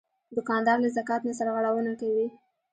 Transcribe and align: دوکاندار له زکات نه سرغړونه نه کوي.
دوکاندار 0.35 0.77
له 0.81 0.89
زکات 0.97 1.21
نه 1.27 1.33
سرغړونه 1.39 1.81
نه 1.93 1.97
کوي. 2.01 2.27